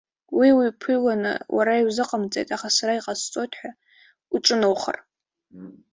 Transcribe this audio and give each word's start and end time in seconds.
Уи 0.37 0.49
уиԥыҩланы, 0.57 1.33
уара 1.55 1.73
иузыҟамҵеит, 1.81 2.49
аха 2.55 2.69
сара 2.77 2.97
иҟасҵоит 2.99 3.51
ҳәа 3.59 3.71
уҿыноухар. 4.33 4.97